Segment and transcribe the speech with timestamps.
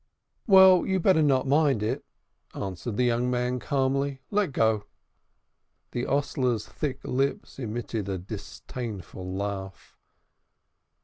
[0.47, 2.03] "Well, you'd better not mind it,"
[2.55, 4.19] answered the young man calmly.
[4.31, 4.85] "Let go."'
[5.91, 9.95] The hostler's thick lips emitted a disdainful laugh.